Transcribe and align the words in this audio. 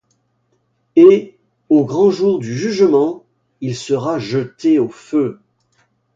Et 0.95 1.37
au 1.69 1.85
grand 1.85 2.09
jour 2.09 2.39
du 2.39 2.57
jugement 2.57 3.23
il 3.59 3.75
sera 3.75 4.17
jeté 4.17 4.79
au 4.79 4.89
feu. 4.89 5.39